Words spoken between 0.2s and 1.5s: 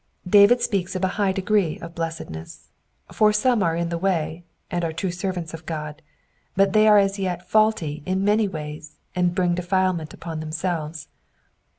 David speaks of a high